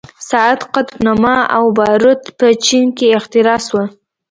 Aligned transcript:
ساعت، 0.29 0.59
قطب 0.73 0.97
نما 1.05 1.37
او 1.57 1.65
باروت 1.77 2.21
په 2.37 2.47
چین 2.65 2.85
کې 2.97 3.07
اختراع 3.17 3.59
شول. 3.67 3.87